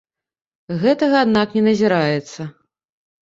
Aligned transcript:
Гэтага, 0.83 1.15
аднак, 1.27 1.53
не 1.57 1.63
назіраецца. 1.69 2.41